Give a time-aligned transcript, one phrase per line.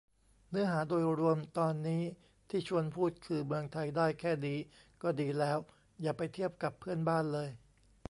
[0.49, 2.03] เนื้อหาโดยรวมตอนนี้
[2.49, 4.57] ที่ชวนพูดคือ เมืองไทยได้แค่นี้
[5.03, 5.57] ก็ดีแล้ว
[6.01, 7.49] อย่าไปเทียบกับเพื่อนบ้านเลย